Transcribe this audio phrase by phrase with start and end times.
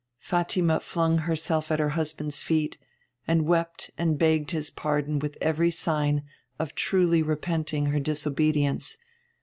[0.17, 2.75] Fatima flung herself at her husband's feet,
[3.27, 6.23] and wept and begged his pardon with every sign
[6.57, 8.97] of truly repenting her disobedience.